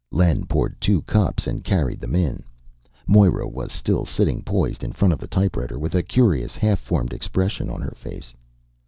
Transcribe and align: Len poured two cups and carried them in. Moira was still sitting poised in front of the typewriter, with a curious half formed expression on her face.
Len 0.09 0.47
poured 0.47 0.81
two 0.81 1.03
cups 1.03 1.45
and 1.45 1.63
carried 1.63 2.01
them 2.01 2.15
in. 2.15 2.43
Moira 3.05 3.47
was 3.47 3.71
still 3.71 4.03
sitting 4.03 4.41
poised 4.41 4.83
in 4.83 4.91
front 4.93 5.13
of 5.13 5.19
the 5.19 5.27
typewriter, 5.27 5.77
with 5.77 5.93
a 5.93 6.01
curious 6.01 6.55
half 6.55 6.79
formed 6.79 7.13
expression 7.13 7.69
on 7.69 7.83
her 7.83 7.93
face. 7.95 8.33